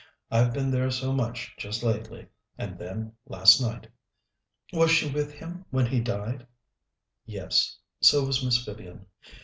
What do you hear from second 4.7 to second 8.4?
"Was she with him when he died?" "Yes. So